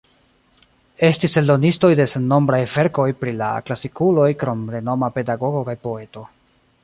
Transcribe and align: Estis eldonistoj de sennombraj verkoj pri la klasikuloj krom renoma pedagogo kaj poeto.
Estis 1.07 1.35
eldonistoj 1.41 1.91
de 1.99 2.07
sennombraj 2.13 2.61
verkoj 2.77 3.05
pri 3.19 3.35
la 3.43 3.51
klasikuloj 3.67 4.27
krom 4.45 4.63
renoma 4.77 5.11
pedagogo 5.19 5.65
kaj 5.71 5.79
poeto. 5.87 6.27